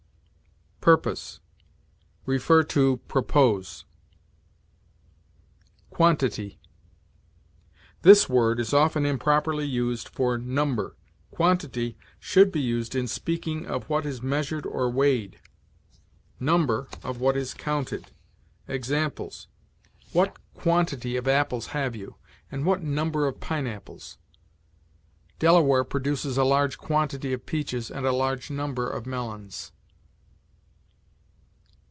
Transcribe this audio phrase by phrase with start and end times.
[0.83, 1.39] PURPOSE.
[2.25, 3.85] See PROPOSE.
[5.91, 6.59] QUANTITY.
[8.01, 10.97] This word is often improperly used for number.
[11.29, 15.39] Quantity should be used in speaking of what is measured or weighed;
[16.39, 18.09] number, of what is counted.
[18.67, 19.47] Examples:
[20.13, 22.15] "What quantity of apples have you,
[22.51, 24.17] and what number of pineapples?"
[25.37, 29.73] "Delaware produces a large quantity of peaches and a large number of melons."